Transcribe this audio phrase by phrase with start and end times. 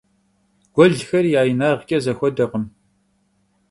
[0.75, 2.65] Guelxer ya yinağç'e zexuedekhım.